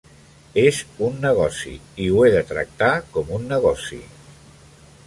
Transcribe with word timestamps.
És 0.61 0.79
un 1.07 1.19
negoci, 1.25 1.75
i 2.07 2.09
ho 2.15 2.25
he 2.29 2.33
de 2.37 2.41
tractar 2.55 2.91
com 3.19 3.31
un 3.39 3.47
negoci. 3.57 4.03